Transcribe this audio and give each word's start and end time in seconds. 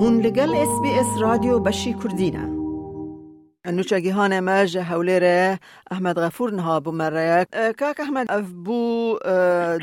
هون 0.00 0.20
لگل 0.20 0.54
اس 0.56 0.80
بی 0.82 0.88
اس 1.00 1.20
رادیو 1.20 1.58
بشی 1.60 1.94
کردینه 1.94 2.44
نوچگیهان 3.66 4.40
مج 4.40 4.78
احمد 5.90 6.18
غفور 6.18 6.52
نها 6.52 6.80
بو 6.80 6.90
که 6.98 7.46
کاک 7.78 8.00
احمد 8.00 8.26
اف 8.30 8.50
بو 8.50 9.18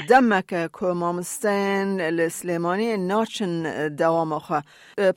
دمک 0.09 0.46
که 0.47 0.86
مامستین 0.86 2.01
لسلیمانی 2.01 2.97
ناچن 2.97 3.88
دوام 3.96 4.39
خواه 4.39 4.64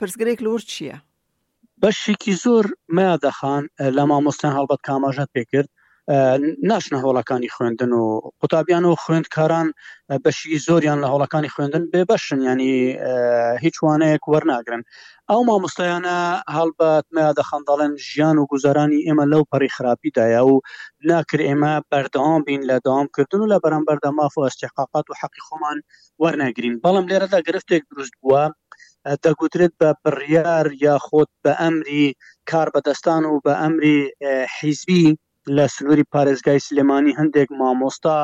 پرسگریک 0.00 0.42
لور 0.42 0.60
چیه؟ 0.60 1.02
بشی 1.82 2.14
کی 2.20 2.32
زور 2.32 2.66
ما 2.88 3.18
خان 3.32 3.68
لما 3.80 4.20
مستن 4.20 4.50
هاوبت 4.52 4.78
کاماجت 4.84 5.28
بکرد 5.34 5.68
ناشنە 6.70 6.98
هۆڵەکانی 7.04 7.50
خوێندن 7.54 7.90
و 8.00 8.04
قوتابیان 8.40 8.84
و 8.88 8.98
خوێندکاران 9.02 9.68
بەشی 10.24 10.58
زۆریان 10.66 10.98
لە 11.02 11.06
هەوڵەکانی 11.12 11.52
خوێندن 11.54 11.82
بێبەشن 11.92 12.40
ینی 12.50 12.72
هیچ 13.64 13.76
وانەیەک 13.84 14.22
وەرناگرن 14.32 14.82
ئەو 15.30 15.40
مامۆستایانە 15.48 16.18
هەڵبەتمەیە 16.56 17.30
دەخەنداڵێن 17.38 17.92
ژیان 18.08 18.36
و 18.38 18.48
گوزارانی 18.52 19.04
ئێمە 19.06 19.24
لەو 19.32 19.42
پەڕی 19.52 19.74
خراپیداە 19.76 20.40
و 20.50 20.54
ناکر 21.10 21.40
ئێمە 21.48 21.72
بەردەوام 21.90 22.40
بین 22.48 22.62
لە 22.70 22.76
داوامکردن 22.86 23.40
و 23.42 23.50
لە 23.52 23.58
بەرەمبەردە 23.64 24.10
ماف 24.18 24.32
و 24.36 24.44
ئەستحقاقات 24.46 25.06
و 25.08 25.16
حەقی 25.20 25.42
خۆمان 25.46 25.78
وەرنەگرین 26.22 26.74
بەڵام 26.84 27.06
لێرەدا 27.10 27.40
گرفتێک 27.48 27.82
دروست 27.90 28.14
بووە 28.20 28.44
دەگوترێت 29.24 29.72
بە 29.80 29.90
بڕیار 30.02 30.66
یاخۆت 30.84 31.30
بە 31.42 31.52
ئەمری 31.60 32.06
کار 32.50 32.68
بەدەستان 32.74 33.22
و 33.30 33.34
بە 33.44 33.52
ئەمری 33.62 33.96
حیزبی 34.56 35.04
لە 35.56 35.64
سنووری 35.76 36.04
پارێزگای 36.14 36.60
سلێمانی 36.66 37.16
هەندێک 37.18 37.48
مامۆستا 37.60 38.16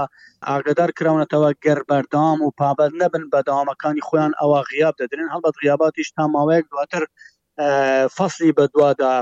ئاگدار 0.49 0.91
کراونەتەوە 0.99 1.51
گەر 1.65 1.79
بەردام 1.91 2.39
و 2.43 2.55
پابەت 2.61 2.93
نەبن 3.01 3.25
بەداوامەکانی 3.33 4.05
خۆیان 4.09 4.33
ئەوە 4.41 4.59
غیاب 4.71 4.95
دەدرێن 5.01 5.31
هەڵبەت 5.35 5.55
غیاباتیش 5.63 6.09
تا 6.17 6.23
ماوەیەک 6.35 6.65
دواتر 6.73 7.03
فەصلی 8.17 8.53
بە 8.57 8.65
دوادا 8.75 9.13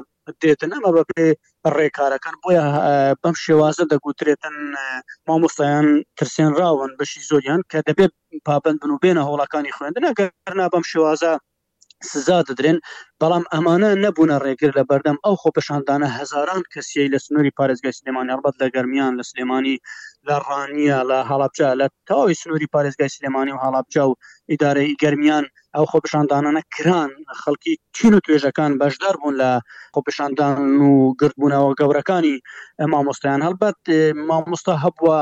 دێتن 0.43 0.71
ئەمە 0.75 0.91
بە 0.97 1.03
پێ 1.11 1.27
ڕێکارەکان 1.77 2.35
بۆیە 2.43 2.65
بەم 3.23 3.35
شێوازە 3.45 3.85
دەگوترێتن 3.93 4.57
مامۆستایان 5.29 5.87
ترسێن 6.19 6.53
راون 6.61 6.91
بەشی 7.01 7.23
زۆریان 7.31 7.61
کە 7.71 7.79
دەبێت 7.89 8.13
پابند 8.49 8.79
بن 8.83 8.91
و 8.93 8.99
بێنە 9.03 9.23
هۆڵەکانی 9.29 9.75
خوێندنە 9.77 10.11
گەرنا 10.19 10.67
بەم 10.73 10.85
شێوازە 10.93 11.33
سزا 12.13 12.39
دەدرێن 12.49 12.79
بەڵام 13.23 13.45
ئەمانە 13.57 13.91
نەبوونە 14.05 14.37
ڕێگر 14.45 14.71
لە 14.79 14.83
بەردەم 14.91 15.17
ئەو 15.25 15.35
خۆپەشاندانە 15.43 16.09
هزاران 16.19 16.63
کەسی 16.73 17.11
لە 17.13 17.19
سنووری 17.25 17.57
پارێزگای 17.59 17.97
سلێمانی 18.01 18.35
ڕبەت 18.39 18.57
لە 18.63 18.67
گەرمیان 18.75 19.13
لە 19.19 19.25
سلێمانی 19.31 19.77
لە 20.29 20.35
ڕانیە 20.49 20.99
لە 21.11 21.19
هەڵابجا 21.31 21.69
لە 21.81 21.87
تاوی 22.09 22.39
سنووری 22.43 22.71
پارێزگای 22.75 23.15
سلێمانی 23.17 23.53
و 23.55 23.63
هەڵابجا 23.65 24.03
و 24.09 24.15
ئیدارەی 24.51 24.97
گەرمیان 25.03 25.45
ئەو 25.77 25.85
خۆپشاندانانە 25.93 26.63
کران 26.75 27.11
خەڵکی 27.43 27.75
چین 27.97 28.13
و 28.17 28.21
توێژەکان 28.27 28.73
بەشدار 28.81 29.15
بوون 29.21 29.35
لە 29.43 29.51
خۆپشاندان 29.95 30.57
و 30.89 30.93
گردبوونەوە 31.21 31.73
گەورەکانی 31.81 32.35
مامۆستایان 32.93 33.41
هەڵبەت 33.47 33.79
مامۆستا 34.29 34.75
هەبووە 34.85 35.19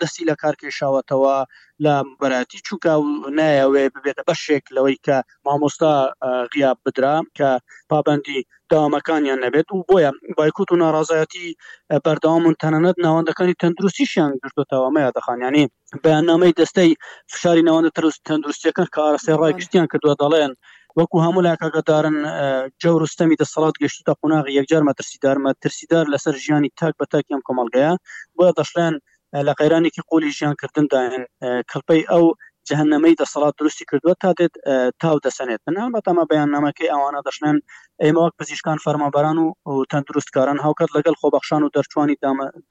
دەستی 0.00 0.28
لە 0.30 0.34
کارکێشاوەتەوە 0.42 1.36
لە 1.84 1.94
بەراتی 2.20 2.58
چووکە 2.66 2.92
و 3.00 3.04
نایەوێ 3.38 3.84
ببێتە 3.94 4.22
بەشێک 4.28 4.64
لەوەی 4.76 4.96
کە 5.06 5.16
مامۆستا 5.46 5.92
غیاب 6.52 6.78
بدرا 6.86 7.15
کە 7.38 7.48
پابندی 7.90 8.38
داوامەکانیان 8.72 9.38
نەبێت 9.44 9.68
و 9.70 9.84
بۆیە 9.88 10.10
بایکوت 10.38 10.68
و 10.72 10.80
ناڕازایەتی 10.82 11.46
بەرداوامون 12.04 12.54
تەنەنەت 12.62 12.96
ناوەندەکانی 13.06 13.58
تەندروستیشیان 13.62 14.30
گرتوتەوامەیە 14.42 15.10
دەخانیانی 15.18 15.64
بەیانامەی 16.04 16.56
دەستەی 16.60 16.90
فشاری 17.32 17.66
ناوەندە 17.68 17.90
تەرست 17.96 18.20
تەندروستیەکان 18.28 18.86
کارسی 18.96 19.38
ڕایگشتیان 19.42 19.86
کە 19.92 19.96
دووەداڵێن 20.02 20.52
وەکو 20.98 21.18
هەموو 21.26 21.46
لاکەگەدارن 21.48 22.16
جەورستەمی 22.82 23.38
دەسەڵات 23.42 23.74
گەشتی 23.82 24.02
تا 24.08 24.12
قوناغ 24.20 24.46
یەکجار 24.58 24.82
مەترسیدار 24.88 25.36
مەترسیدار 25.46 26.04
لەسەر 26.12 26.34
ژیانی 26.44 26.70
تاک 26.78 26.94
بە 27.00 27.06
تاکیم 27.12 27.40
کۆمەلگەیە 27.46 27.92
بۆە 28.36 28.50
دەشلیان 28.58 28.94
لە 29.46 29.52
قەیرانێکی 29.58 30.02
قولی 30.10 30.30
ژیان 30.38 30.54
کردنداەن 30.60 31.12
کەلپەی 31.70 32.02
ئەو 32.10 32.24
جەهنەمەی 32.70 33.18
دەسەڵات 33.22 33.54
درستی 33.60 33.84
کردووە 33.90 34.14
تا 34.22 34.30
دێت 34.40 34.54
تاو 35.02 35.16
دەسەنێت 35.26 35.60
بنام 35.66 35.90
بە 35.96 36.00
ئەمە 36.08 36.24
بەیاننامەکەی 36.30 36.90
ئەوانە 36.92 37.20
دەشنێن 37.28 37.56
ئێمەوەک 38.04 38.34
پزیشکان 38.40 38.78
فەرماباران 38.84 39.38
و 39.70 39.74
تەندروستکاران 39.92 40.58
هاوکات 40.64 40.90
لەگەڵ 40.96 41.14
خۆبەخشان 41.20 41.60
و 41.62 41.72
دەرچوانی 41.76 42.16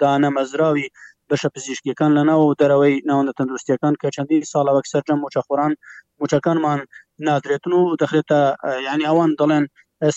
دانە 0.01 0.29
مەزراوی 0.37 0.87
بەشە 1.29 1.49
پزیشکیەکان 1.55 2.11
لەناو 2.17 2.41
دەرەوەی 2.61 2.95
ناوەندە 3.09 3.33
تەندروستیەکان 3.39 3.93
کە 4.01 4.07
چەندی 4.15 4.37
ساڵەوەک 4.53 4.85
سەررجەم 4.91 5.19
مچەخۆران 5.23 5.73
موچەکانمان 6.19 6.79
نادرێتن 7.27 7.73
و 7.79 7.95
دەخێتە 8.01 8.39
ینی 8.87 9.05
ئەوان 9.09 9.31
دەڵێن 9.39 9.65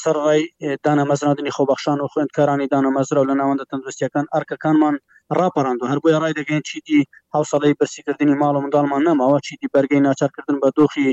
سەرڕای 0.03 0.43
دانە 0.85 1.05
مەزراندنی 1.11 1.55
خۆبەخشان 1.57 1.99
و 2.01 2.11
خوێندکارانی 2.13 2.69
دانە 2.75 2.91
مەزرا 2.97 3.23
لە 3.31 3.35
ناوەندە 3.41 3.65
تەندروستیەکان 3.71 4.27
ئەرکەکانمان 4.35 4.97
راپەرانندو 5.39 5.89
هەر 5.91 5.99
بۆی 6.03 6.17
ڕای 6.23 6.35
دەگەین 6.41 6.63
چیدی 6.69 7.01
هاوسڵی 7.35 7.79
بەسیکردنی 7.81 8.39
ماڵ 8.43 8.55
و 8.55 8.63
منداڵمان 8.65 9.01
نەماەوە 9.09 9.39
چیدی 9.47 9.73
بەرگەی 9.75 10.01
ناچارکردن 10.07 10.57
بە 10.63 10.69
دۆخی 10.77 11.09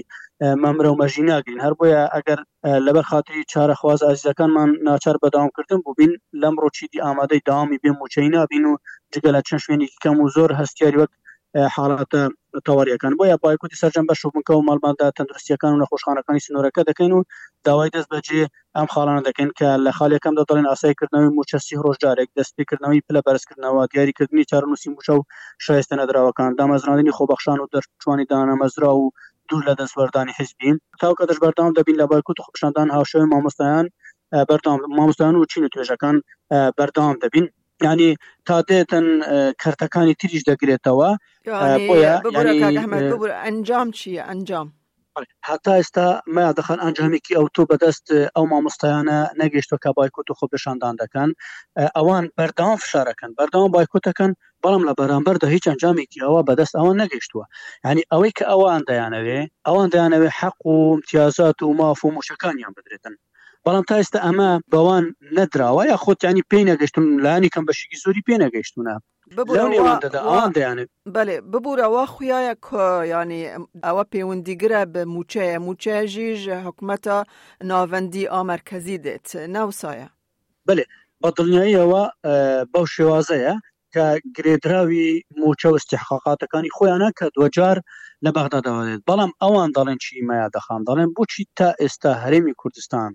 مەمرە 0.63 0.89
و 0.91 0.99
مەژی 1.01 1.23
ناگرین 1.31 1.61
هەر 1.65 1.73
بۆیە 1.79 2.01
ئەگەر 2.15 2.39
لەبەر 2.85 3.05
خااتری 3.09 3.47
چارەخواز 3.51 3.99
ئازیەکانمان 4.07 4.69
ناچار 4.87 5.15
بەداوامکردن 5.23 5.79
بووبین 5.85 6.11
لەم 6.41 6.55
ڕۆچیدی 6.63 7.03
ئامادەی 7.05 7.41
داوامی 7.47 7.81
بێ 7.83 7.91
موچەی 7.99 8.29
نابین 8.35 8.65
و 8.67 8.73
جگە 9.13 9.29
لە 9.35 9.41
چەند 9.47 9.61
شوێنێکی 9.65 10.01
کەم 10.03 10.15
و 10.19 10.31
زۆر 10.35 10.49
هەستیاری 10.61 10.97
وەک 11.01 11.11
حالڵاتە 11.75 12.21
تەواریەکان 12.69 13.13
بۆ 13.19 13.23
یا 13.31 13.35
پایکوتی 13.43 13.79
سەررجەم 13.81 14.05
بەش 14.09 14.19
بنکە 14.35 14.51
و 14.55 14.66
ماڵباندا 14.69 15.07
تەندروستیەکان 15.19 15.71
و 15.73 15.79
نەخۆشخانەکانی 15.83 16.43
سنوورەکە 16.45 16.81
دەکەین 16.89 17.11
و 17.17 17.21
داوای 17.66 17.89
دەست 17.95 18.09
بەجێ 18.13 18.43
ئەم 18.75 18.88
خاڵانە 18.93 19.21
دەکەین 19.27 19.51
کە 19.59 19.69
لە 19.85 19.91
خاڵەکەم 19.97 20.33
دەڵێن 20.39 20.67
ئاسایکردنەوەی 20.71 21.33
موچەسی 21.38 21.75
هۆژجارێک 21.83 22.29
دەستپیکردنەوەی 22.39 23.01
پلە 23.07 23.21
بەرزکردنەوە 23.27 23.81
دیاریکردنی 23.91 24.43
چارنووسی 24.51 24.89
موچە 24.95 25.13
و 25.19 25.21
شایستە 25.66 25.95
نەدراوەکان 26.01 26.49
دامەزرانانی 26.59 27.16
خۆبەخشان 27.17 27.57
و 27.59 27.67
دەرچوانی 27.73 28.25
دانەمەزرا 28.31 28.91
و 29.01 29.05
دوور 29.49 29.63
لە 29.69 29.73
دەستوەردانی 29.79 30.33
حزبین 30.39 30.75
تاوکە 31.01 31.23
دەشبەردام 31.29 31.72
دەبین 31.77 31.95
لە 32.01 32.05
بایکوت 32.11 32.37
خشاندان 32.55 32.87
هاوشەوەی 32.95 33.29
مامۆستایان 33.33 33.87
بەردام 34.49 34.79
مامۆستان 34.97 35.33
و 35.35 35.45
چین 35.51 35.63
و 35.66 35.69
توێژەکان 35.75 36.16
بەردام 36.77 37.16
دەبین 37.23 37.47
ینی 37.83 38.15
تا 38.47 38.55
دێتن 38.69 39.05
کەرتەکانی 39.61 40.15
تریش 40.19 40.43
دەگرێتەوە 40.49 41.09
ئەنجام 43.45 43.87
چیە 43.97 44.21
ئەنجام 44.29 44.67
حتا 45.49 45.71
ئێستا 45.79 46.07
مە 46.35 46.45
دەخەن 46.59 46.79
ئەنجامێکی 46.85 47.35
ئەو 47.37 47.45
تۆ 47.55 47.61
بەدەست 47.71 48.07
ئەو 48.35 48.45
مامۆستایانە 48.51 49.19
نەگەشتەکە 49.41 49.89
بایکۆت 49.97 50.27
و 50.29 50.37
خۆ 50.39 50.45
بشاندان 50.53 50.95
دەکەن 51.03 51.29
ئەوان 51.97 52.25
بەردام 52.37 52.75
فشارەکەن 52.83 53.31
بەردام 53.37 53.69
بایکۆتەکەن 53.75 54.31
بەڵام 54.63 54.83
لە 54.89 54.93
بەرامبەردا 54.99 55.47
هیچ 55.55 55.65
ئەنجامێکی 55.69 56.23
ئەوە 56.25 56.41
بەدەست 56.49 56.73
ئەوان 56.79 56.95
نەگەشتووە 57.03 57.45
ینی 57.87 58.03
ئەوەی 58.11 58.31
کە 58.37 58.45
ئەوان 58.51 58.81
دەیانەوێ 58.89 59.39
ئەوان 59.67 59.87
دەیانەوێ 59.93 60.29
حەق 60.39 60.57
و 60.71 60.75
امتیازات 60.95 61.57
و 61.61 61.69
ماف 61.79 61.99
و 62.05 62.15
مشەکانیان 62.17 62.73
بدرێتن 62.77 63.15
بەڵام 63.67 63.83
تا 63.89 63.95
ئێستا 63.99 64.19
ئەمە 64.25 64.49
بەوان 64.73 65.05
نەدراوە 65.37 65.83
یا 65.91 65.97
خۆتیانی 66.03 66.47
پێی 66.49 66.67
نەگەشتم 66.71 67.05
لانی 67.25 67.49
کەم 67.53 67.63
بەشکی 67.69 68.01
زۆری 68.03 68.25
پێ 68.27 68.35
نەگەشتونە 68.45 68.95
بەێ 71.15 71.35
ببوورەوە 71.51 72.03
خویایە 72.13 72.53
کۆیانی 72.67 73.41
ئەوە 73.85 74.03
پەیوەندیگرە 74.11 74.81
بە 74.93 75.01
موچەیە 75.13 75.57
موچەژیژ 75.65 76.41
حکوومەتە 76.65 77.17
ناوەندی 77.69 78.29
ئامەرکەزی 78.33 78.97
دێت 79.05 79.27
ناوسایە 79.55 80.07
بێ 80.67 80.83
بە 81.21 81.29
دڵنیاییەوە 81.37 82.03
بەو 82.71 82.85
شێوازەیە 82.95 83.55
کە 83.93 84.05
گرێدراوی 84.35 85.05
موچە 85.41 85.67
و 85.71 85.77
استحقاقاتەکانی 85.79 86.73
خۆیانە 86.77 87.09
کە 87.17 87.25
دوجار 87.35 87.77
لە 88.25 88.29
بەغدادەوەێت 88.35 89.01
بەڵام 89.09 89.31
ئەوان 89.41 89.69
دەڵێن 89.78 89.99
چی 90.03 90.13
مەیە 90.29 90.47
دەخان 90.55 90.81
دەڵێن 90.87 91.09
بۆچی 91.16 91.43
تا 91.57 91.69
ئێستا 91.81 92.11
هەرێمی 92.23 92.55
کوردستان 92.61 93.11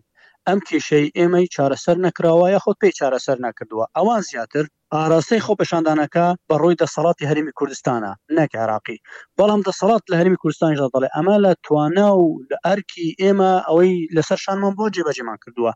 ئەم 0.48 0.60
کێشەی 0.68 1.12
ئێمەی 1.18 1.46
چارەسەر 1.54 1.96
نەکراوە 2.06 2.46
یاخۆ 2.54 2.72
پێی 2.80 2.92
چارەسەر 2.98 3.38
نەکردووە 3.46 3.84
ئەوان 3.96 4.22
زیاتر 4.30 4.64
ئاراستەی 4.94 5.44
خۆپەشاندانەکە 5.46 6.26
بەڕۆی 6.48 6.78
دەسەڵاتی 6.82 7.28
هەرمی 7.30 7.54
کوردستانە 7.58 8.12
نەک 8.36 8.50
عراقی 8.62 8.98
بەڵام 9.38 9.60
دەسەڵات 9.68 10.02
لە 10.10 10.14
هەرمی 10.20 10.40
کوردستانیش 10.42 10.80
دەڵێ 10.94 11.08
ئەمە 11.16 11.36
لە 11.44 11.52
توانە 11.64 12.08
و 12.22 12.26
لە 12.50 12.58
ئەرکی 12.66 13.06
ئێمە 13.22 13.52
ئەوەی 13.68 13.94
لەسەر 14.16 14.38
شانمان 14.44 14.74
بۆ 14.78 14.84
جێبەجێمان 14.96 15.38
کردووە 15.44 15.72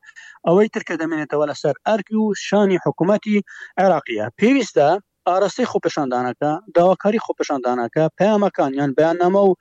ئەوەی 0.46 0.68
ترکە 0.74 0.94
دەمێنێتەوە 1.00 1.44
لەسەر 1.50 1.74
ئەرکی 1.88 2.14
و 2.22 2.26
شانی 2.46 2.78
حکوومەتتی 2.84 3.36
عێراقیە 3.80 4.26
پێویستە 4.38 4.88
ئاراستەی 5.28 5.70
خۆپەشاندانەکە 5.72 6.50
داواکاری 6.76 7.24
خۆپەشاندانەکە 7.26 8.04
پەیامەکانیان 8.18 8.90
بەیان 8.98 9.16
نەمە 9.22 9.40
و 9.48 9.52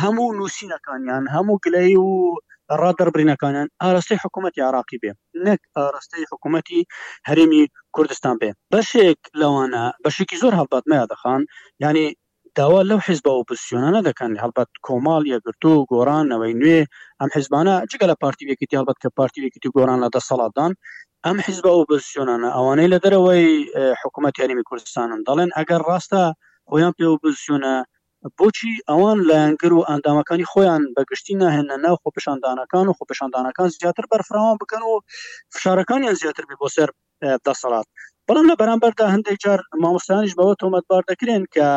هەموو 0.00 0.34
نووسینەکانیان 0.38 1.24
هەموو 1.34 1.56
گلەی 1.64 1.94
و 2.06 2.08
ڕادەربرینەکانیان 2.80 3.68
ئاراستەی 3.82 4.20
حکوومەتتی 4.24 4.66
عراقی 4.68 4.98
بێ 5.02 5.12
نەک 5.46 5.60
ئاراستەی 5.76 6.28
حکوومەتتی 6.30 6.80
هەرمی 7.28 7.64
کوردستان 7.94 8.34
بێ 8.40 8.50
بەشێک 8.72 9.20
لەوانە 9.40 9.84
بەشێکی 10.04 10.40
زۆر 10.42 10.52
هەڵباتمەیە 10.60 11.04
دەخان 11.12 11.42
ینی 11.84 12.06
داوا 12.58 12.82
لەو 12.90 13.00
حیزب 13.06 13.26
ئۆپسیۆنانە 13.36 14.00
دەکەن 14.08 14.32
هەڵبەت 14.42 14.70
کۆمال 14.86 15.22
یەگرتو 15.34 15.70
و 15.76 15.86
گۆرانەوەی 15.92 16.54
نوێ 16.62 16.80
ئەم 17.20 17.30
حیزبانە 17.36 17.74
جگە 17.90 18.06
لە 18.10 18.16
پارتیوێکیتی 18.22 18.78
هەڵبەت 18.78 18.98
کە 19.02 19.08
پارتیوێکیتی 19.18 19.68
گۆران 19.76 19.98
لە 20.04 20.08
دەسەڵاتدان 20.16 20.72
ئەم 21.26 21.36
حیزب 21.46 21.64
ئۆپسیۆنانە 21.76 22.48
ئەوانەی 22.56 22.92
لە 22.94 22.98
دەرەوەی 23.04 23.44
حکوومەت 24.00 24.34
یاریمی 24.40 24.66
کوردستانن 24.68 25.20
دەڵێن 25.28 25.50
ئەگەر 25.58 25.80
ڕاستە 25.88 26.22
خۆیان 26.68 26.92
پێ 26.96 27.04
ئۆپسیۆنە 27.10 27.74
بۆچی 28.38 28.72
ئەوان 28.90 29.18
لایەنگر 29.28 29.72
و 29.74 29.86
ئەندامەکانی 29.90 30.48
خۆیان 30.52 30.82
بەگشتی 30.96 31.34
ناهێنە 31.42 31.76
ناو 31.84 31.96
خۆپشاندانەکان 32.02 32.86
و 32.88 32.96
خۆپشاندانەکان 32.98 33.68
زیاتر 33.78 34.04
بەرفراوان 34.12 34.56
بکەن 34.62 34.82
و 34.86 34.90
فشارەکانیان 35.54 36.14
زیاتر 36.22 36.44
بی 36.48 36.56
بۆ 36.60 36.68
سەر 36.76 36.88
دەسەڵات 37.46 37.86
بەڵام 38.26 38.46
لە 38.50 38.54
بەرامبەردا 38.60 39.06
هەندێک 39.14 39.36
جار 39.44 39.60
مامۆستانیش 39.82 40.32
بەوە 40.38 40.54
تۆمەتبار 40.60 41.02
دەکرێن 41.10 41.44
کە 41.54 41.68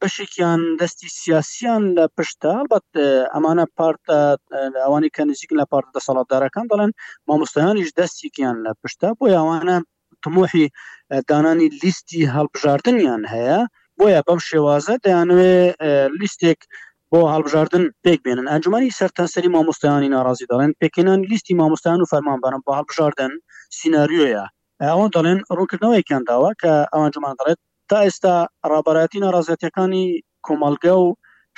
بەشێکیان 0.00 0.60
دەستی 0.80 1.08
سیاسیان 1.20 1.82
لە 1.96 2.04
پشتە 2.16 2.54
بەت 2.70 2.86
ئەمانە 3.32 3.64
پارتە 3.76 4.18
ئەوانی 4.84 5.10
کە 5.16 5.22
نزیک 5.30 5.50
لە 5.58 5.64
پارتە 5.70 5.90
دەسەڵاتدارەکان 5.96 6.66
دەڵێن 6.70 6.90
مامۆستایانیش 7.28 7.90
دەستێکیان 8.00 8.56
لە 8.64 8.70
پشتە 8.80 9.08
بۆ 9.18 9.24
یاوانە 9.36 9.76
تمۆحی 10.24 10.66
دانانی 11.30 11.68
لیستی 11.82 12.22
هەڵبژاردنیان 12.34 13.22
هەیە 13.34 13.60
بۆیە 14.00 14.20
بەم 14.26 14.40
شێوازە 14.48 14.94
دەیانوێ 15.04 15.56
لیستێک 16.20 16.60
بۆ 17.10 17.20
هەڵبژاردن 17.32 17.84
پێک 18.04 18.18
بێنن 18.26 18.46
ئەنجمانی 18.52 18.94
سەرتەسەری 18.98 19.52
مامۆستایانی 19.54 20.12
ناڕازی 20.16 20.48
دەڵێن 20.50 20.72
پێکێنان 20.80 21.20
لیستی 21.30 21.54
مامۆستان 21.60 21.98
و 22.00 22.08
فەرمانبارن 22.12 22.60
بە 22.66 22.72
هەڵبژاردن 22.78 23.32
سناریۆیە 23.78 24.44
ئەوە 24.88 25.06
دەڵێن 25.14 25.40
ڕوونکردنەوەیکیان 25.56 26.22
داوە 26.28 26.50
کە 26.60 26.72
ئەوانجمان 26.92 27.34
دەڵێت 27.38 27.58
تا 27.90 27.98
ئێستا 28.04 28.34
ڕابەتی 28.70 29.22
ناڕازەتەکانی 29.24 30.04
کۆمەلگە 30.46 30.94
و 31.04 31.06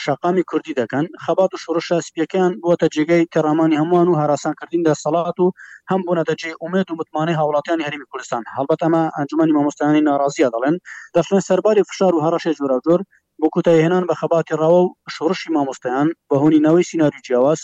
شقامی 0.04 0.42
کوردی 0.50 0.72
دەکەن 0.80 1.04
خەبات 1.24 1.50
و 1.52 1.60
شڕش 1.64 1.88
سپیەکان 2.08 2.50
بۆتە 2.62 2.86
جێگەی 2.94 3.24
کەڕامانی 3.34 3.76
هەمووان 3.80 4.06
و 4.10 4.18
هەراسانکردیندا 4.20 4.92
سەڵات 5.04 5.36
و 5.42 5.46
هەم 5.90 6.00
بۆ 6.06 6.12
نەتەجێ 6.18 6.50
ئومێت 6.62 6.88
و 6.90 6.96
متمانی 7.00 7.34
هاوڵاتیانی 7.40 7.86
هەرمی 7.88 8.06
کوردستان 8.10 8.42
هەڵبەتەمە 8.56 9.02
ئەنجمەی 9.16 9.54
مامۆستانی 9.56 10.02
ناڕازیە 10.08 10.48
دەڵێن 10.54 10.76
دەفرێن 11.14 11.42
سەرباری 11.48 11.82
فشار 11.90 12.12
و 12.14 12.22
هەڕەشێ 12.24 12.50
جوراجۆر 12.58 13.00
بۆ 13.40 13.46
کوتایهێنان 13.54 14.04
بە 14.08 14.14
خەباتی 14.20 14.54
ڕاوە 14.60 14.80
و 14.84 14.88
شڕشی 15.14 15.50
مامۆستایان 15.56 16.08
بەهۆنینەوەی 16.30 16.86
سیناری 16.90 17.20
جیاواز 17.26 17.60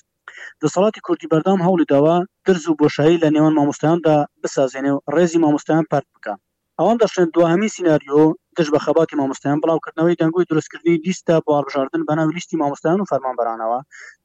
دەسەڵاتی 0.62 1.00
کوردی 1.06 1.26
بەردام 1.32 1.58
هەوڵی 1.66 1.86
داوا 1.92 2.16
درز 2.46 2.64
و 2.68 2.76
بۆشایی 2.80 3.20
لە 3.22 3.28
نێوان 3.34 3.54
مامۆستایاندا 3.58 4.16
بسازێنێ 4.42 4.90
و 4.94 5.00
ڕێزی 5.14 5.38
مامۆستایان 5.44 5.84
پارت 5.90 6.08
بکە 6.14 6.34
ئەوان 6.80 6.96
دەشێن 7.02 7.28
دوهەمی 7.34 7.68
سیناریۆ 7.74 8.22
تش 8.58 8.68
بە 8.74 8.78
خەباتی 8.86 9.16
مامۆستایان 9.20 9.58
بڵاوکردنەوەی 9.62 10.16
دەنگوی 10.20 10.46
درستکردنی 10.50 11.00
لیستە 11.06 11.34
باربژاردن 11.48 12.02
بەناو 12.08 12.28
لیستی 12.36 12.56
مامۆستایان 12.62 13.00
و 13.00 13.08
فەرمانبرانەوە 13.10 13.78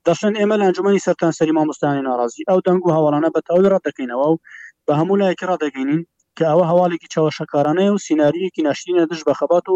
دەشن 0.07 0.33
ئێمە 0.39 0.55
لە 0.59 0.63
ئەنجمەی 0.67 0.99
سەران 1.05 1.31
سەری 1.39 1.53
مامۆستانی 1.57 2.03
ناڕازی 2.09 2.43
ئەو 2.49 2.59
دەنگ 2.67 2.81
و 2.87 2.89
هەواڵانە 2.95 3.29
بە 3.35 3.41
تاوی 3.47 3.69
ڕدەکەینەوە 3.73 4.25
و 4.33 4.37
بە 4.85 4.93
هەموو 4.99 5.19
لایەکی 5.21 5.45
ڕدەگەینین 5.51 6.01
کە 6.37 6.43
ئەوە 6.51 6.65
هەواڵێکی 6.71 7.07
چاوەشەکارانەیە 7.13 7.91
و 7.93 7.97
سینناریەکی 8.05 8.61
ناشتینە 8.67 9.03
دش 9.11 9.21
بە 9.27 9.33
خەبات 9.39 9.65
و 9.73 9.75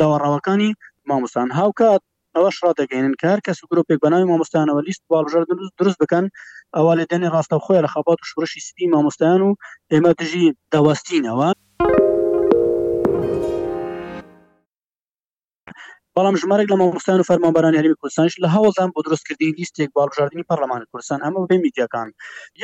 داواڕاوەکانی 0.00 0.70
مامۆستان 1.08 1.48
هاوکات 1.58 2.02
ئەوەش 2.34 2.56
ڕدەگەینن 2.64 3.14
کار 3.22 3.38
کەس 3.46 3.58
گرروپێک 3.70 3.98
بەناوی 4.04 4.26
مامۆستانەوە 4.30 4.80
لیست 4.88 5.02
باڵبژاردن 5.10 5.58
دروست 5.78 5.98
بکەن 6.02 6.24
ئەوە 6.76 6.92
لە 6.98 7.04
دێنێ 7.10 7.28
ڕاستەخۆی 7.34 7.80
لە 7.84 7.88
خەبات 7.94 8.18
و 8.20 8.28
شورشی 8.30 8.60
سپی 8.68 8.86
مامۆستایان 8.94 9.42
و 9.46 9.50
ئێمە 9.92 10.12
دژی 10.20 10.44
دەوەستینەوە 10.72 11.48
بەڵام 16.18 16.36
ژمارێک 16.42 16.68
لە 16.72 16.76
مامۆستان 16.82 17.18
و 17.20 17.26
فەرمانبارانی 17.30 17.78
هەرمی 17.80 17.98
کوردستانش 18.00 18.34
لە 18.44 18.48
هەوڵدان 18.54 18.88
بۆ 18.94 19.00
دروستکردین 19.06 19.52
لیستێک 19.58 19.90
باڵژاردننی 19.96 20.48
پەرلەمانی 20.50 20.88
کوردستان 20.92 21.18
ئەمە 21.24 21.38
بە 21.50 21.56
میدیەکان 21.64 22.08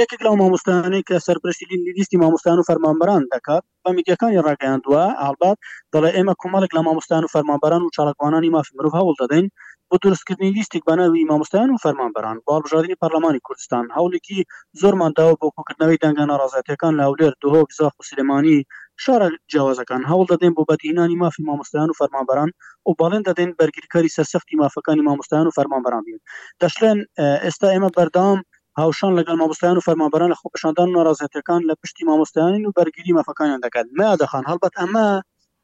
یەکێک 0.01 0.21
لەو 0.27 0.35
مامۆستانی 0.43 1.01
کە 1.09 1.15
سەرپشتی 1.27 1.67
لیستی 1.99 2.17
مامۆستان 2.23 2.57
و 2.59 2.67
فەرمانبران 2.69 3.23
دەکات 3.35 3.63
بە 3.85 3.91
میدیەکانی 3.97 4.43
ڕاگەیان 4.47 4.81
دووە 4.85 5.05
ئالبات 5.23 5.59
دەڵێ 5.95 6.11
ئێمە 6.17 6.35
کۆمەڵێک 6.43 6.73
لە 6.77 6.81
مامۆستان 6.87 7.23
و 7.25 7.33
فەرمانباران 7.35 7.83
و 7.83 7.93
چاڵکوانانی 7.97 8.53
مافی 8.57 8.73
مرۆڤ 8.77 8.93
هەوڵ 8.99 9.15
دەدەین 9.23 9.47
بۆ 9.89 9.95
دروستکردنی 10.03 10.55
لیستێک 10.57 10.83
بەناوی 10.89 11.29
مامۆستان 11.31 11.69
و 11.73 11.81
فەرمانبران 11.85 12.37
باڵژاردننی 12.49 13.01
پەرلەمانی 13.03 13.41
کوردستان 13.47 13.85
هەولێکی 13.97 14.39
زۆرمانداوە 14.81 15.35
بۆ 15.41 15.47
کوکردنەوەی 15.57 16.01
دەنگانە 16.05 16.35
ڕازاتەکان 16.43 16.93
لە 16.99 17.03
هەولێر 17.07 17.33
دهۆک 17.43 17.69
زاخ 17.79 17.93
و 17.99 18.03
سلمانی 18.11 18.59
شارە 19.05 19.29
جیاوازەکان 19.53 20.03
هەوڵ 20.11 20.25
دەدەن 20.33 20.53
بۆ 20.57 20.63
بەدهینانی 20.71 21.17
مافی 21.23 21.43
مامۆستایان 21.49 21.89
و 21.91 21.99
فەرمانبەران 22.01 22.51
و 22.87 22.91
باڵێن 23.01 23.23
دەدەن 23.29 23.51
بەرگیرکاری 23.61 24.15
سەرسەختی 24.17 24.57
مافەکانی 24.63 25.03
مامۆستایان 25.09 25.47
و 25.49 25.57
فەرمانبەران 25.57 26.03
بین 26.07 26.19
دەشلێن 26.63 26.99
ئێستا 27.45 27.69
ئێمە 27.75 27.91
بەردام 27.97 28.39
هاوشان 28.81 29.13
لەگەڵ 29.19 29.37
مامۆستایان 29.43 29.77
و 29.79 29.87
فەرمانبەران 29.89 30.31
لە 30.35 30.39
خۆپشاندان 30.43 30.89
ناڕازەتەکان 30.97 31.61
لە 31.69 31.75
پشتی 31.81 32.05
مامۆستایان 32.11 32.63
و 32.67 32.75
بەرگیری 32.79 33.17
مافەکانیان 33.19 33.61
دەکات 33.67 33.87
مادەخان 33.99 34.45
هەڵبەت 34.51 34.75
ئەمە 34.81 35.09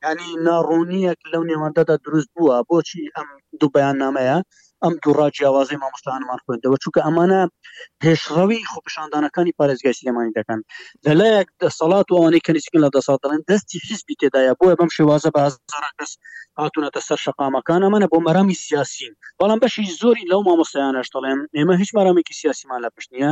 ینی 0.04 0.30
ناڕوونیەک 0.46 1.20
لەو 1.32 1.42
نێوانتەدا 1.50 1.94
دروست 2.04 2.30
بووە 2.36 2.56
بۆچی 2.68 3.02
ئەم 3.14 3.28
دوو 3.60 3.72
بەیان 3.74 3.96
نامەیە 4.02 4.38
ئەم 4.84 4.94
دوڕا 5.04 5.26
جیاوازی 5.36 5.76
مامۆستاانمان 5.82 6.40
خوێندەوە 6.44 6.76
چونکە 6.82 7.00
ئەمانە 7.06 7.40
پێشڕەوی 8.02 8.66
خۆپشاندانەکانی 8.72 9.56
پارێزگای 9.58 9.96
سلێمانی 9.98 10.36
دەکەن 10.38 10.60
لەلایەک 11.06 11.48
دەسەڵات 11.62 12.06
ئەوانەی 12.14 12.44
کەنیسکن 12.46 12.80
لە 12.86 12.90
دەسات 12.96 13.18
دەڵێن 13.24 13.42
دەستی 13.50 13.78
حیزبی 13.86 14.18
تێدایە 14.20 14.52
بۆیە 14.60 14.76
بەم 14.78 14.90
شێوازە 14.96 15.30
بە 15.34 15.40
کەس 15.98 16.10
هاتونەتە 16.60 17.00
سەر 17.08 17.18
شقامەکان 17.26 17.80
ئەمانە 17.84 18.08
بۆ 18.12 18.18
مەرامی 18.26 18.60
سیاسین 18.64 19.12
بەڵام 19.38 19.58
بەشی 19.62 19.94
زۆری 20.00 20.28
لەو 20.32 20.40
مامۆستایانەش 20.48 21.08
دەڵێن 21.14 21.38
ئێمە 21.58 21.74
هیچ 21.82 21.90
مەرامێکی 21.96 22.38
سیاسیمان 22.40 22.80
لە 22.84 22.90
پشتنیە 22.94 23.30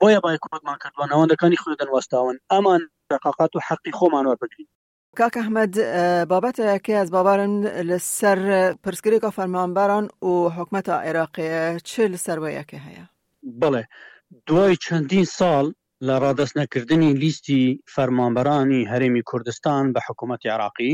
بۆیە 0.00 0.18
بای 0.24 0.38
کوردمان 0.44 0.78
کردوانەوەندەکانی 0.82 1.60
خوێدن 1.62 1.90
وەستاون 1.94 2.36
ئەمان 2.52 2.82
دقاقات 3.10 3.52
و 3.54 3.60
حقی 3.68 3.92
خۆمان 3.98 4.24
وەربگرین 4.26 4.68
کاک 5.18 5.34
ئەحمد 5.38 5.74
بابەتەکە 6.30 6.94
ئەس 6.98 7.08
بابارن 7.16 7.54
لەسەر 7.90 8.38
پرسکرێکە 8.84 9.30
فەرمانباران 9.36 10.04
و 10.30 10.34
حکومەتە 10.56 10.94
عێراقەیە 11.04 11.64
چ 11.88 11.90
لەسەروەیەکە 12.12 12.78
هەیە 12.86 13.04
بڵێ 13.60 13.84
دوای 14.48 14.74
چەندین 14.84 15.26
ساڵ 15.38 15.66
لە 16.06 16.14
ڕادستنەکردنی 16.24 17.16
لیستی 17.22 17.62
فەرمانبەرانی 17.94 18.88
هەرێمی 18.92 19.26
کوردستان 19.30 19.84
بە 19.94 20.00
حکوومەت 20.06 20.42
عراقی 20.54 20.92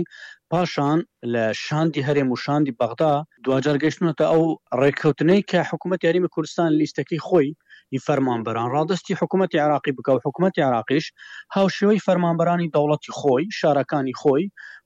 پاشان 0.50 0.98
لە 1.32 1.44
شاندی 1.64 2.04
هەرێم 2.08 2.28
و 2.30 2.40
شاندی 2.44 2.76
بەغدا 2.80 3.14
دوجار 3.44 3.76
گەشتنەتە 3.84 4.24
ئەو 4.32 4.44
ڕێککەوتنەی 4.80 5.46
کە 5.50 5.58
حکوومەت 5.70 6.00
یاریمە 6.06 6.28
کوردستان 6.35 6.70
لیستەکەی 6.80 7.25
خۆی 7.26 7.49
ی 7.95 7.99
فەرمانبەران 8.07 8.69
ڕادستی 8.76 9.19
حکوومەتتی 9.21 9.59
عراقی 9.66 9.93
بکە 9.99 10.11
و 10.14 10.21
حکوومەتتی 10.26 10.66
عراقیش 10.69 11.07
هاوشێوەی 11.57 12.05
فەرمانبەرانی 12.07 12.71
دەوڵەتی 12.75 13.12
خۆی 13.19 13.45
شارەکانی 13.59 14.14
خۆی 14.21 14.45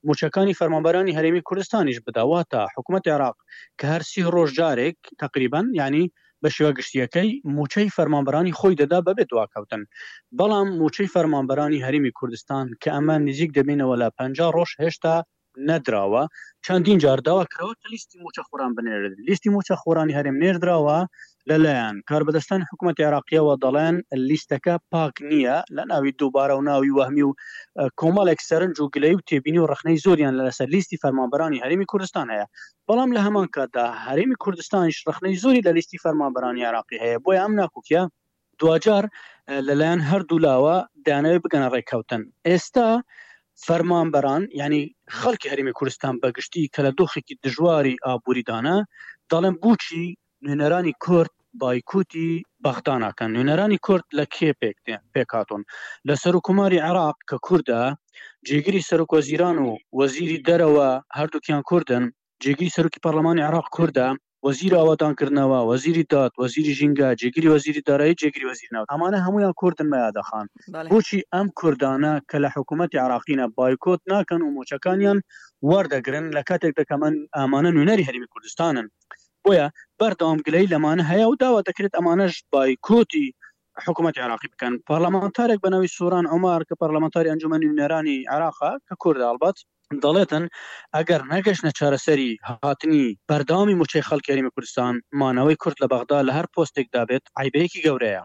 موچەکانی 0.09 0.59
فەرمانبەرانی 0.61 1.17
هەرێمی 1.19 1.43
کوردستانیش 1.49 1.99
بداواتە 2.07 2.61
حکوومەت 2.77 3.05
عراق 3.17 3.37
کە 3.79 3.85
هەرسی 3.93 4.21
ڕۆژ 4.35 4.51
جارێک 4.61 4.97
تقریبان 5.23 5.67
ینی 5.81 6.05
بە 6.43 6.49
شێوە 6.57 6.73
گشتیەکەی 6.79 7.31
موچەی 7.57 7.89
فەرمانبەرانی 7.97 8.57
خۆی 8.59 8.79
دەدا 8.83 8.99
بەبێت 9.07 9.29
دواکەوتن 9.33 9.83
بەڵام 10.39 10.69
موچەی 10.81 11.13
فەرمانبەرانی 11.15 11.83
هەرمی 11.87 12.13
کوردستان 12.19 12.67
کە 12.83 12.89
ئەمە 12.95 13.17
نزیک 13.27 13.51
دەبینەوە 13.57 13.97
لە 14.03 14.09
پ 14.17 14.19
ڕۆژ 14.57 14.71
هێشتا 14.83 15.15
نەدراوە 15.69 16.25
چەندین 16.67 16.99
جارداوە 17.05 17.45
کەەوە 17.55 17.73
لیستی 17.93 18.17
موچە 18.25 18.43
خۆران 18.49 18.73
بنێرد 18.77 19.15
لیستی 19.29 19.49
موچە 19.55 19.75
خۆرانی 19.83 20.17
هەرێم 20.19 20.37
نێردراوە 20.43 20.99
لەلایەن 21.49 21.97
کاربدەستان 22.11 22.61
حکوومەت 22.71 22.99
عێراقیەوە 23.05 23.53
دەڵێن 23.65 23.97
لیستەکە 24.29 24.75
پاک 24.93 25.15
نییە 25.31 25.57
لە 25.77 25.83
ناوی 25.91 26.13
دووبارە 26.21 26.55
و 26.57 26.65
ناوی 26.71 26.95
وەهمی 26.99 27.25
و 27.29 27.33
کۆمەڵێک 28.01 28.41
سەرنج 28.49 28.77
و 28.81 28.91
گلەی 28.95 29.15
و 29.17 29.25
تێبینی 29.29 29.61
و 29.63 29.69
ڕخنەی 29.73 30.03
زۆریان 30.05 30.35
لەسەر 30.39 30.69
لیستی 30.75 31.01
فەرمانبرانی 31.03 31.63
هەرمی 31.65 31.87
کوردستان 31.93 32.27
هەیە 32.35 32.47
بەڵام 32.89 33.11
لە 33.17 33.21
هەمان 33.27 33.47
کاتدا 33.55 33.87
هەرمی 34.07 34.37
کوردستانیش 34.43 34.99
ڕخنەی 35.09 35.37
زۆری 35.43 35.65
لە 35.67 35.73
لیستی 35.77 35.99
فەرمانبرانی 36.05 36.67
عراقی 36.69 36.99
هەیە 37.05 37.19
بۆی 37.25 37.41
ئەم 37.43 37.53
ناکوکیە 37.61 38.03
دوجار 38.61 39.05
لەلایەن 39.69 40.01
هەردوو 40.11 40.43
لاوە 40.47 40.77
دانەوێت 41.07 41.43
بگەنە 41.45 41.69
ڕێککەوتن 41.75 42.23
ئێستا 42.49 42.89
فەرمانبەران 43.67 44.43
ینی 44.63 44.83
خەڵکی 45.19 45.51
هەرمی 45.53 45.75
کوردستان 45.79 46.15
بەگشتی 46.23 46.63
کە 46.75 46.81
لە 46.87 46.91
دۆخێکی 46.99 47.35
دژواری 47.45 47.95
ئابوووریدانە 48.07 48.77
دەڵێن 49.31 49.57
بچی 49.63 50.07
نوێنەرانی 50.47 50.95
کورد 51.05 51.33
بایکوتی 51.63 52.29
بەختاناکەن 52.65 53.29
نوێنەرانی 53.35 53.83
کورد 53.87 54.07
لە 54.19 54.25
کێ 54.35 54.51
پێکاتۆن 55.15 55.63
لە 56.09 56.15
سەرکوماری 56.23 56.85
عراق 56.89 57.17
کە 57.29 57.37
کووردە 57.47 57.81
جێگیری 58.49 58.87
سەرکۆزیران 58.91 59.57
و 59.67 59.69
وەزیری 59.99 60.43
دەرەوە 60.49 60.89
هەردووکیان 61.19 61.63
کوردن 61.71 62.05
جێگیری 62.43 62.75
سەرکی 62.77 63.03
پەرلەمانی 63.05 63.47
عراق 63.49 63.67
کووردە 63.77 64.07
وەزیر 64.47 64.73
ئاوادانکردنەوە 64.79 65.61
وەزیری 65.71 66.05
داد 66.15 66.33
وەزیری 66.43 66.73
ژینگا 66.79 67.09
جێگیری 67.21 67.53
وەزیری 67.55 67.83
دارایی 67.89 68.19
جێگیری 68.21 68.49
وەزیرنەوە 68.51 68.87
ئەمانە 68.93 69.19
هەمویان 69.27 69.55
کوردن 69.61 69.89
مەیادەخان 69.95 70.47
بۆچی 70.93 71.21
ئەم 71.35 71.49
کوردانە 71.59 72.13
کە 72.31 72.37
لە 72.45 72.49
حکوومەتتی 72.57 73.03
عراقینە 73.05 73.47
بایکۆت 73.59 74.01
ناکەن 74.13 74.41
و 74.43 74.55
مۆچەکانیان 74.57 75.19
واردەگرن 75.71 76.27
لە 76.37 76.43
کاتێک 76.49 76.73
دەکە 76.79 76.95
من 77.03 77.13
ئامانە 77.37 77.71
نوێنەری 77.77 78.07
هەرمی 78.09 78.31
کوردستانن 78.33 78.87
بۆیە 79.47 79.67
بەردەوامگلەی 80.01 80.71
لەمانە 80.73 81.03
هەیە 81.13 81.27
و 81.29 81.39
داوا 81.43 81.61
دەکرێت 81.69 81.97
ئەمانەش 81.99 82.35
بایکۆتی 82.53 83.27
حکوومەت 83.85 84.17
عراقی 84.25 84.51
بکەن 84.53 84.75
پارلەمانتارێک 84.91 85.59
بەناوی 85.65 85.93
سوران 85.97 86.27
ئۆمار 86.33 86.61
کە 86.69 86.75
پارلەمانتاری 86.83 87.31
ئەنجومی 87.33 87.63
نوێرانی 87.71 88.17
عراقا 88.35 88.73
کە 88.89 88.95
کورد 89.03 89.21
ئالبەت 89.27 89.59
دەڵێتن 90.05 90.45
ئەگەر 90.97 91.21
نەگەشتە 91.33 91.71
چارەسەری 91.79 92.31
هاتنی 92.65 93.05
بەرداوامی 93.29 93.79
موچەی 93.81 94.07
خەڵکەریمە 94.09 94.51
کوردستان 94.55 94.95
مانەوەی 95.21 95.61
کورد 95.63 95.77
لە 95.83 95.87
بەغدا 95.93 96.19
لە 96.29 96.33
هەر 96.39 96.47
پۆستێک 96.55 96.87
دابێت 96.95 97.25
ئایبەیەکی 97.39 97.83
گەورەیە 97.87 98.23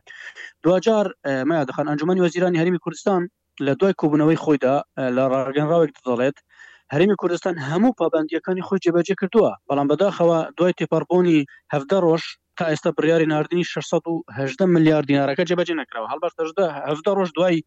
دوجار 0.63 1.05
مای 1.49 1.65
دەخان 1.69 1.85
ئەنجومی 1.89 2.23
وەزیرانی 2.25 2.59
هەرمی 2.61 2.83
کوردستان 2.85 3.21
لە 3.65 3.71
دوای 3.79 3.97
کوبوونەوەی 3.99 4.41
خۆیدا 4.43 4.75
لە 5.15 5.23
ڕاگەنراوێک 5.47 5.91
دەڵێت 6.07 6.37
هەرمی 6.93 7.15
کوردستان 7.21 7.55
هەموو 7.69 7.95
پابندیەکانی 8.01 8.65
خۆی 8.67 8.79
جێبەجێ 8.85 9.15
کردووە 9.21 9.51
بەڵام 9.69 9.87
بەداخەوە 9.91 10.39
دوای 10.57 10.77
تێپەربوونی 10.79 11.39
هەفتە 11.73 11.97
ڕۆژ 12.05 12.23
تا 12.57 12.63
ئێستا 12.71 12.89
بریاری 12.97 13.27
نردنی 13.33 13.63
618 13.73 14.65
میلیارد 14.75 15.05
دیینارەکە 15.09 15.43
جێبەجێ 15.49 15.73
نکراوە 15.81 16.07
هەڵبەشدە 16.11 17.11
ڕۆژ 17.17 17.29
دوای 17.37 17.57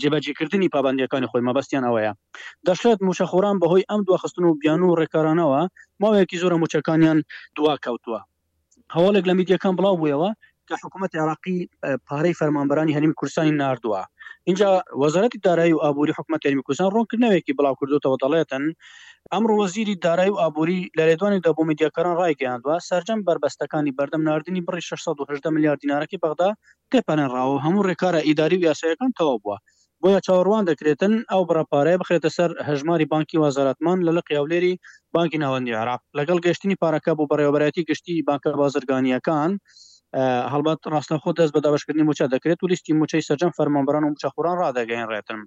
جێبەجێکردنی 0.00 0.68
پابندیەکانی 0.74 1.28
خۆی 1.30 1.46
مەبەستیان 1.48 1.84
ئەوەیە 1.86 2.12
دەشێت 2.68 2.98
موشەخۆران 3.06 3.56
بەهۆی 3.62 3.86
ئەم 3.90 4.00
دوخستن 4.08 4.44
و 4.46 4.56
بیان 4.60 4.80
و 4.82 4.96
ڕێکارانەوە 5.00 5.60
ماوەیەکی 6.02 6.40
زۆرە 6.42 6.56
موچەکانیان 6.62 7.18
دوا 7.56 7.74
کەوتووە 7.84 8.20
هەواڵێک 8.94 9.24
لە 9.30 9.34
میدیەکان 9.38 9.74
بڵاو 9.78 9.96
بوویەوە 10.00 10.30
کە 10.70 10.76
حکوومەت 10.84 11.12
عراقی 11.22 11.56
پارەی 12.10 12.38
فەرمانبرانی 12.40 12.94
هەنیم 12.96 13.12
کورسانی 13.20 13.54
نردووە 13.62 14.02
اینجا 14.48 14.70
وەزارەتی 15.02 15.38
دارایی 15.46 15.74
و 15.76 15.82
ئابووری 15.84 16.16
حکوومەت 16.18 16.42
هەنیم 16.46 16.62
کوردستان 16.66 16.94
ڕۆنکردنەوەیکی 16.96 17.56
بڵاو 17.58 17.78
کردوتەوە 17.80 18.16
دەڵێتن 18.24 18.64
ئەمڕ 19.32 19.50
وەزیری 19.60 19.96
دارایی 20.06 20.32
و 20.34 20.40
ئابووری 20.42 20.80
لە 20.98 21.04
لێدوانی 21.08 21.40
دەبوو 21.46 21.68
میدیاکاران 21.70 22.14
ڕایگەیاندوە 22.20 22.74
سرجەم 22.88 23.18
بربەستەکانی 23.26 23.92
بەردەم 23.98 24.22
نردنی 24.28 24.62
بڕی 24.68 24.82
618 24.88 25.50
میلیارد 25.54 25.78
دینارەکی 25.84 26.18
بەغدا 26.22 26.50
تێپەنەنراوە 26.90 27.56
هەموو 27.64 27.86
ڕێکارە 27.88 28.20
ئیداری 28.28 28.56
و 28.60 28.66
یاسایەکان 28.70 29.10
تەوە 29.18 29.36
بووە 29.42 29.58
بۆیە 30.02 30.20
چاوەڕوان 30.26 30.64
دەکرێتن 30.70 31.14
ئەو 31.30 31.42
بڕپارەیە 31.48 32.00
بخرێتە 32.00 32.30
سەر 32.36 32.50
هەژماری 32.68 33.08
بانکی 33.12 33.40
وەزاراتمان 33.42 33.98
لە 34.06 34.12
لە 34.16 34.22
قیاولێری 34.28 34.74
بانکی 35.14 35.38
ناوەندی 35.44 35.78
عراق 35.80 36.00
لەگەڵ 36.18 36.38
گەشتنی 36.46 36.80
پارەکە 36.82 37.12
بۆ 37.18 37.24
بەڕێوەبەتی 37.30 37.86
گشتی 37.88 38.24
بانکە 38.28 38.50
بازرگانیەکان 38.60 39.50
هەڵبەت 40.52 40.80
ڕاستەخۆ 40.92 41.30
دەست 41.38 41.52
بە 41.54 41.60
دابشکردنی 41.64 42.06
موچە 42.08 42.24
دەکرێت 42.34 42.58
و 42.62 42.70
لیستی 42.72 42.96
موچەی 43.00 43.26
سەرجەم 43.28 43.52
فەرمانبران 43.58 44.02
و 44.04 44.10
موچەخوران 44.12 44.56
ڕدەگەینڕێتن 44.62 45.40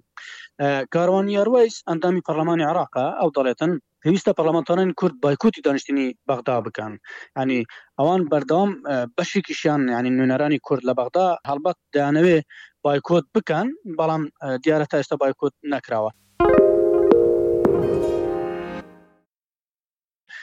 کاروان 0.94 1.26
یارویس 1.36 1.74
ئەندامی 1.88 2.24
پەرلەمانی 2.26 2.68
عراق 2.70 2.94
ئەو 3.20 3.28
دەڵێتن 3.36 3.72
پێویستە 4.02 4.32
پەرلەمانتانین 4.38 4.90
کورد 5.00 5.16
بایکوتی 5.24 5.64
دانیشتنی 5.66 6.06
بەغدا 6.28 6.56
بکەن 6.66 6.92
ینی 7.40 7.60
ئەوان 7.98 8.20
بەردەوام 8.32 8.70
بەشێکیشیان 9.16 9.82
ینی 9.96 10.12
نوێنەرانی 10.16 10.62
کورد 10.66 10.82
لە 10.88 10.92
بەغدا 10.98 11.26
هەڵبەت 11.50 11.76
دەیانەوێ 11.94 12.38
بایکۆت 12.84 13.24
بکەن 13.36 13.66
بەڵام 13.98 14.22
دیارە 14.64 14.86
تا 14.90 14.96
ئێستا 15.00 15.16
بایکۆت 15.22 15.54
نکراوە 15.72 16.10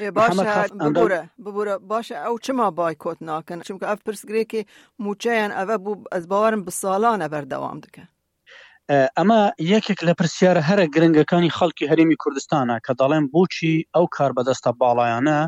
باشە 0.10 0.54
ببورە 1.46 1.76
باشە 1.92 2.18
ئەو 2.26 2.36
چما 2.46 2.68
بای 2.80 2.96
کۆت 3.04 3.18
ناکەن 3.30 3.60
چونکە 3.68 3.86
ئەف 3.90 4.00
پرسگرێکی 4.08 4.62
موچەیان 5.06 5.52
ئەوە 5.60 5.76
بوو 5.84 6.04
ئەس 6.14 6.24
باوارم 6.32 6.62
بە 6.66 6.72
ساڵانە 6.82 7.28
بەردەوام 7.34 7.78
دکە. 7.86 8.04
ئەمە 9.18 9.42
یەکێک 9.74 10.00
لە 10.08 10.14
پرسیارە 10.20 10.62
هەرە 10.70 10.86
گرنگەکانی 10.96 11.54
خەڵکی 11.58 11.90
هەرێمی 11.92 12.20
کوردستانە 12.24 12.76
کە 12.86 12.92
دەڵێن 13.00 13.26
بۆچی 13.34 13.76
ئەو 13.96 14.06
کار 14.16 14.32
بەدەستە 14.38 14.72
باڵایانە 14.82 15.40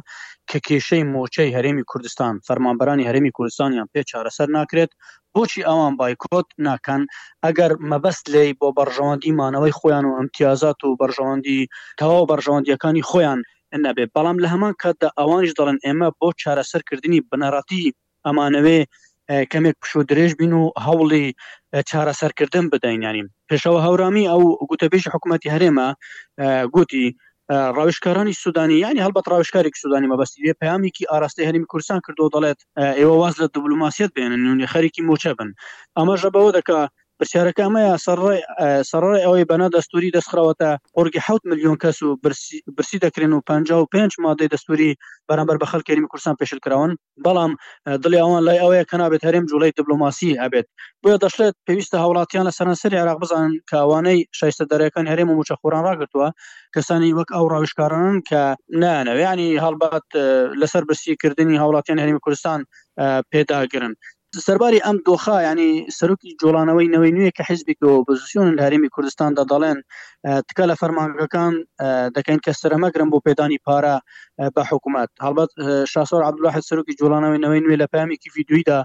کە 0.49 0.57
کێشەی 0.67 1.03
مۆچەی 1.13 1.55
هەرێمی 1.57 1.85
کوردستان 1.91 2.33
فەرمانبەرانی 2.47 3.07
هەرێمی 3.09 3.35
کوردستانیان 3.37 3.87
پێ 3.93 4.01
چارەسەر 4.09 4.47
ناکرێت 4.57 4.91
بۆچی 5.33 5.65
ئەوان 5.67 5.93
بایکۆت 5.99 6.47
ناکەن 6.67 7.01
ئەگەر 7.45 7.71
مەبەست 7.91 8.25
لی 8.33 8.47
بۆ 8.59 8.67
بەرژەوەندی 8.77 9.35
مانەوەی 9.39 9.75
خۆیان 9.79 10.05
و 10.07 10.15
ئەمتیازات 10.17 10.79
و 10.83 10.97
بەرژەوەندی 11.01 11.59
تەواو 11.99 12.27
بەرژەوەندیەکانی 12.31 13.05
خۆیان 13.09 13.39
نەبێ 13.85 14.03
بەڵام 14.15 14.37
لە 14.43 14.47
هەمان 14.53 14.73
کاتدا 14.81 15.09
ئەوانش 15.19 15.51
دەڵن 15.59 15.77
ئێمە 15.85 16.07
بۆ 16.19 16.27
چارەسەرکردنی 16.41 17.19
بنەڕەتی 17.29 17.83
ئەمانەوێ 18.25 18.79
کەمێک 19.51 19.75
پشو 19.81 19.99
درێژ 20.09 20.31
بین 20.39 20.53
و 20.59 20.63
هەوڵی 20.85 21.25
چارەسەرکردن 21.89 22.65
بدەینیانیم 22.73 23.27
پێشەوە 23.49 23.79
هەورامی 23.85 24.29
ئەو 24.31 24.43
گوتەبێژ 24.69 25.03
حکوومەتتی 25.13 25.53
هەرێمە 25.55 25.87
گوتی 26.75 27.05
ڕاوشکارانی 27.77 28.33
سودانی 28.43 28.77
ینی 28.85 29.03
هەڵبەت 29.05 29.25
ڕاوشکارێک 29.33 29.75
سودانی 29.83 30.07
مەبستی 30.13 30.43
لێ 30.45 30.53
پامێکی 30.61 31.09
ئاراستی 31.11 31.47
هەرمی 31.47 31.69
کوردستان 31.71 31.99
کردو 32.05 32.31
دەڵێت 32.35 32.59
ئێوە 32.99 33.15
واز 33.21 33.35
لە 33.41 33.47
دیبلوماسیت 33.55 34.11
بێنن 34.15 34.39
نونی 34.47 34.67
خەرێکی 34.73 35.01
مۆچە 35.09 35.31
بن 35.39 35.49
ئەمە 35.97 36.15
ژەبەوە 36.21 36.51
دەکا 36.57 36.79
پرسیارەکەمەیە 37.19 37.93
سەرڕێ 38.89 39.19
ئەوەی 39.25 39.47
بەنا 39.51 39.67
دەستوری 39.75 40.13
دەستخراوەتە 40.17 40.69
قۆرگی 40.95 41.21
حوت 41.25 41.43
میلیۆن 41.49 41.77
کەس 41.83 41.97
و 42.05 42.09
برسی 42.77 42.97
دەکرێن 43.05 43.31
و 43.33 43.41
55 43.49 44.11
مادەی 44.23 44.49
دەستوری 44.53 44.91
بەرامبەر 45.27 45.57
بە 45.61 45.67
خەلکەریمی 45.73 46.09
کوردستان 46.11 46.35
پێشکراون 46.41 46.91
بەڵام 47.25 47.51
دڵی 48.03 48.19
ئەوان 48.23 48.41
لای 48.47 48.61
ئەوەیە 48.63 48.85
کەنابێت 48.91 49.23
هەرێم 49.27 49.45
جوڵی 49.51 49.71
دیپلوماسی 49.77 50.37
ئەبێت 50.41 50.67
بۆیە 51.01 51.17
دەشێت 51.23 51.55
پێویستە 51.67 51.97
هاوڵاتیان 52.03 52.43
لە 52.49 52.53
سەرسەری 52.57 53.01
عراق 53.03 53.17
بزان 53.23 53.49
کاوانەی 53.71 54.19
شایستە 54.39 54.65
دەریەکان 54.71 55.05
هەرێم 55.11 55.29
و 55.29 55.35
موچەخۆران 55.39 55.83
ڕاگرتووە 55.89 56.29
کەسانی 56.75 57.15
وەک 57.17 57.29
ئەو 57.35 57.45
ڕاوشکاران 57.53 58.15
کە 58.29 58.41
نانەوێ 58.81 59.23
ینی 59.33 59.49
هەڵبات 59.65 60.07
لەسەر 60.61 60.83
برسیکردنی 60.89 61.59
هاوڵاتیان 61.61 61.99
هەرمی 62.03 62.21
کوردستان 62.25 62.59
پێداگرن 63.31 63.93
سەرباری 64.45 64.83
ئەم 64.85 64.97
دۆخا 65.07 65.37
ینی 65.47 65.71
سەرۆکی 65.97 66.35
جۆڵانەوەی 66.39 66.91
نەوەی 66.93 67.15
نوێ 67.17 67.29
کە 67.37 67.43
حزبی 67.49 67.79
ئۆپۆزیسیۆن 67.81 68.49
لە 68.57 68.61
هەرێمی 68.65 68.93
کوردستاندا 68.95 69.43
دەڵێن 69.51 69.79
تکە 70.47 70.65
لە 70.71 70.75
فەرمانگەکان 70.81 71.53
دەکەین 72.15 72.39
کە 72.45 72.51
سرەمەگرم 72.61 73.09
بۆ 73.11 73.19
پێدانی 73.25 73.59
پارە 73.65 73.95
بە 74.55 74.61
حکوومەت 74.69 75.09
هەڵبەت 75.25 75.51
شاسۆر 75.93 76.21
عبدله 76.27 76.51
سروکی 76.67 76.97
جوڵانەوەی 76.99 77.39
نوین 77.45 77.63
لە 77.81 77.87
پامێکی 77.93 78.29
یددیویدا 78.39 78.79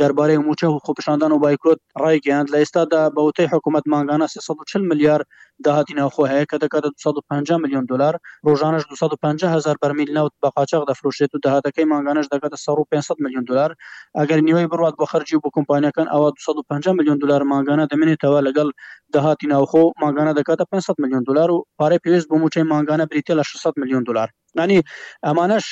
دەربارەی 0.00 0.42
موچە 0.46 0.66
و 0.70 0.82
خۆپشاندان 0.84 1.30
و 1.32 1.42
بایکۆت 1.44 1.78
ڕایگەیاند 2.02 2.48
لە 2.52 2.56
ئێستادا 2.62 3.02
بەوتەی 3.16 3.48
حکوومەت 3.52 3.84
ماگانە 3.92 4.26
340 4.34 4.82
میلیار 4.90 5.20
داهاتی 5.64 5.94
ناوخۆ 5.98 6.22
هەیە 6.32 6.44
کە 6.50 6.56
دەکات 6.62 6.84
250 6.84 7.58
میلیۆن 7.62 7.84
دلار 7.90 8.14
ڕۆژانش 8.46 8.82
250 8.90 9.46
هزار 9.54 9.76
بەرمیل 9.82 10.10
ناوت 10.16 10.32
بە 10.44 10.48
قاچاق 10.56 10.82
دەفرۆشێت 10.90 11.30
و 11.34 11.38
داهاتەکەی 11.46 11.84
ماگانش 11.92 12.26
دەکات 12.34 12.52
500 12.92 13.14
میلیۆن 13.24 13.44
دلار 13.50 13.70
ئەگەر 14.18 14.38
نیوەی 14.46 14.66
بڕات 14.72 14.94
بۆ 15.00 15.04
خەرجی 15.12 15.36
بۆ 15.42 15.48
کمپانیەکان 15.56 16.06
ئەوە 16.14 16.28
250 16.36 16.92
میلیۆن 16.98 17.18
دلار 17.22 17.42
ماگانە 17.52 17.84
دەمێنێتەوە 17.92 18.40
لەگەڵ 18.46 18.68
داهاتی 19.14 19.46
ناوخۆ 19.52 19.82
ماگانە 20.02 20.32
دەکاتە 20.38 20.64
500 20.72 20.94
میلیۆن 21.02 21.22
دلار 21.28 21.50
و 21.50 21.64
پارەی 21.82 21.98
پێویست 22.06 22.26
بۆ 22.30 22.36
موچەی 22.42 22.70
ماگانە 22.72 23.04
بریتە 23.12 23.32
لە 23.40 23.44
600 23.50 23.72
میلیۆن 23.80 24.02
دلار 24.08 24.28
نانی 24.58 24.78
ئەمانەش 25.26 25.66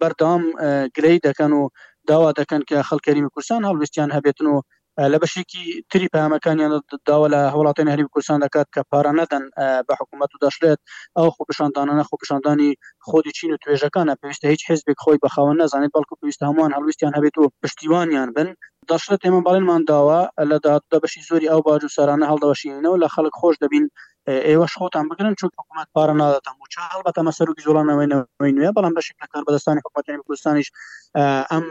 بەردام 0.00 0.42
گرەی 0.96 1.18
دەکەن 1.26 1.52
و 1.60 1.62
داوا 2.08 2.30
دەکەن 2.40 2.60
کە 2.70 2.78
خەڵکەریمی 2.88 3.30
کوردستان 3.32 3.60
هەڵویستیان 3.68 4.10
هەبێتن 4.16 4.46
و 4.52 4.56
لە 5.12 5.18
بەشێکی 5.22 5.64
تری 5.90 6.08
پامەکانیان 6.14 6.72
داوا 7.08 7.26
لە 7.34 7.40
هەوڵاتین 7.54 7.88
هەری 7.92 8.04
کوردستان 8.14 8.38
دەکات 8.44 8.66
کە 8.74 8.80
پارە 8.90 9.12
نەدەن 9.20 9.44
بە 9.88 9.94
حکوومەت 10.00 10.30
و 10.34 10.40
دەشلێت 10.44 10.80
ئەو 11.16 11.28
خۆپشاندانانە 11.36 12.04
خۆپشاندانی 12.10 12.70
خودی 13.08 13.32
چین 13.38 13.50
و 13.52 13.56
توێژەکانە 13.64 14.12
پێویستە 14.20 14.46
هیچ 14.54 14.62
حزبێک 14.70 14.98
خۆی 15.04 15.20
بەخاوە 15.24 15.52
نزانێت 15.62 15.92
بەڵکو 15.96 16.14
پێویست 16.20 16.42
هەمووان 16.48 16.70
هەڵویستیان 16.76 17.12
هەبێت 17.18 17.34
و 17.38 17.44
پشتیوانیان 17.62 18.28
بن 18.36 18.48
دەشرە 18.90 19.16
ئێمە 19.24 19.40
باڵێنمان 19.46 19.82
داوە 19.90 20.20
لە 20.50 20.58
دادە 20.66 20.96
بەشی 21.04 21.22
زۆری 21.28 21.46
ئەو 21.52 21.60
باج 21.66 21.80
و 21.84 21.92
سارانە 21.96 22.26
هەڵدەبشینەوە 22.30 22.96
لە 23.02 23.08
خەڵک 23.14 23.34
خۆش 23.40 23.54
دەبین 23.62 23.84
ئێوەش 24.48 24.72
خۆتان 24.80 25.04
بگرن 25.10 25.34
چون 25.40 25.50
حکوومەت 25.58 25.88
پارە 25.94 26.14
نادەتان 26.20 26.56
و 26.62 26.70
چاڵبەتە 26.74 27.20
مەسەرروکی 27.28 27.62
زۆڵانەوەینەوەی 27.68 28.52
نوێ 28.56 28.70
بەڵام 28.76 28.92
بەشی 28.98 29.14
لەکار 29.22 29.42
بەدەستانی 29.46 29.80
حکوومەتی 29.84 30.22
کوردستانیش 30.26 30.68
ئەم 31.52 31.64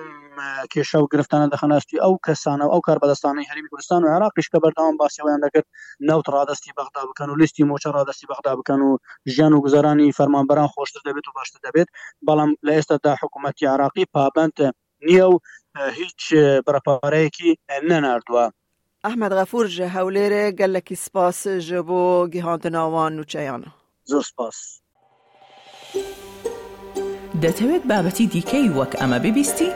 کێشە 0.74 0.98
و 1.04 1.08
گرفتانە 1.14 1.48
دەخەناستی 1.54 1.98
ئەو 2.04 2.14
کەسانە 2.26 2.66
ئەو 2.74 2.82
کار 2.88 2.98
بەدەستانی 3.04 3.48
هەرمی 3.50 3.70
کوردستان 3.72 4.00
و 4.04 4.08
عراقیش 4.16 4.48
کە 4.54 4.58
بەرداوام 4.64 4.96
باسیەوەیان 5.02 5.42
دەکرد 5.46 5.68
نەوت 6.08 6.26
ڕادستی 6.36 6.72
بەغدا 6.78 7.02
بکەن 7.10 7.30
و 7.32 7.36
لیستی 7.42 7.64
مۆچە 7.72 7.90
ڕادستی 7.98 8.26
بەغدا 8.32 8.52
بکەن 8.60 8.80
و 8.88 8.92
ژیان 9.34 9.54
و 9.54 9.62
گزارانی 9.66 10.08
فەرمانبەران 10.18 10.70
خۆشتر 10.74 11.02
دەبێت 11.08 11.26
و 11.28 11.32
باشتر 11.38 11.60
دەبێت 11.68 11.90
بەڵام 12.28 12.52
لە 12.68 12.72
ئێستادا 12.78 13.12
حکوومەتتی 13.22 13.66
عراقی 13.74 14.06
پابندە 14.16 14.68
نییە 15.08 15.26
و 15.32 15.36
هیچ 15.76 16.24
بەپارەیەکی 16.68 17.52
نەناردووە 17.90 18.46
ئەحمد 19.04 19.32
غەفور 19.38 19.66
ji 19.76 19.86
hewlêrê 19.96 20.46
gelekî 20.62 20.96
spas 21.06 21.40
ji 21.68 21.80
bo 21.88 22.02
gihandinawan 22.34 23.12
nوچەیان 23.18 23.64
زۆر 24.10 24.22
سپاس 24.32 24.58
دەتەوێت 27.44 27.84
بابەتی 27.90 28.26
دیکەی 28.34 28.68
وەک 28.78 28.92
ئەمە 29.00 29.20
ببیستی؟ 29.26 29.70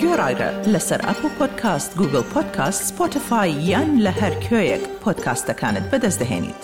گۆڕایرە 0.00 0.50
لەسەر 0.72 1.00
ئەپ 1.06 1.20
و 1.24 1.28
پۆدکاست 1.38 1.90
گوگل 1.98 2.22
پۆدکاست 2.32 2.80
سپۆتفاای 2.90 3.50
یان 3.70 3.90
لە 4.04 4.12
هەر 4.20 4.34
کوێیەک 4.44 4.82
پۆدکاستەکانت 5.02 5.84
بەدەستدەێنیت. 5.90 6.62